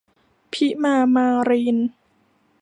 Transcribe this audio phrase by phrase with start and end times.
[0.53, 1.77] พริมา มารีน